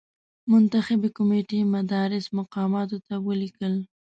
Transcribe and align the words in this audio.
منتخبي 0.51 1.09
کمېټې 1.17 1.59
مدراس 1.73 2.25
مقاماتو 2.39 2.97
ته 3.07 3.15
ولیکل. 3.27 3.73